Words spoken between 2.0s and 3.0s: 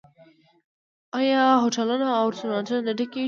او رستورانتونه نه